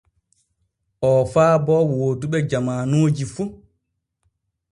Oo 1.07 1.23
faabo 1.33 1.75
wooduɓe 1.99 2.37
jamaanuji 2.49 3.25
fu. 3.33 3.43